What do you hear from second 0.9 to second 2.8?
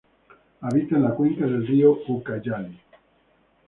en la cuenca del río Ucayali.